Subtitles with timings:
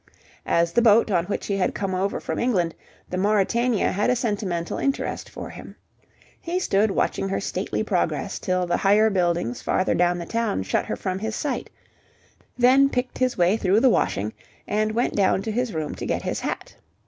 [0.47, 2.73] As the boat on which he had come over from England,
[3.09, 5.75] the Mauritania had a sentimental interest for him.
[6.39, 10.85] He stood watching her stately progress till the higher buildings farther down the town shut
[10.87, 11.69] her from his sight;
[12.57, 14.33] then picked his way through the washing
[14.67, 16.75] and went down to his room to get his hat.